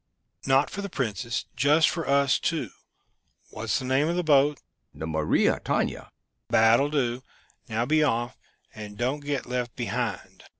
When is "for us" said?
1.87-2.39